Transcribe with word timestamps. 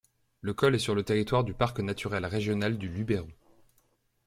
Le 0.41 0.55
col 0.55 0.73
est 0.73 0.79
sur 0.79 0.95
le 0.95 1.03
territoire 1.03 1.43
du 1.43 1.53
parc 1.53 1.79
naturel 1.79 2.25
régional 2.25 2.79
du 2.79 2.89
Luberon. 2.89 3.29